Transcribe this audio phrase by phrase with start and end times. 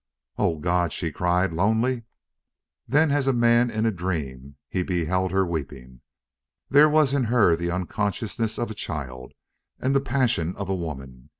[0.39, 1.53] "O God!" she cried.
[1.53, 2.05] "Lonely!"
[2.87, 6.01] Then as a man in a dream he beheld her weeping.
[6.71, 9.35] There was in her the unconsciousness of a child
[9.79, 11.29] and the passion of a woman.